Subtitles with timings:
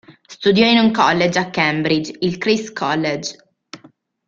[0.27, 3.35] Studiò in un college a Cambridge, il Christ's College.